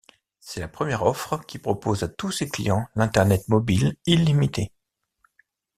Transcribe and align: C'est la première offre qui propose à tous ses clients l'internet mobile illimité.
C'est 0.39 0.61
la 0.61 0.67
première 0.67 1.03
offre 1.03 1.37
qui 1.47 1.59
propose 1.59 2.01
à 2.01 2.07
tous 2.07 2.31
ses 2.31 2.49
clients 2.49 2.87
l'internet 2.95 3.47
mobile 3.49 3.95
illimité. 4.07 4.71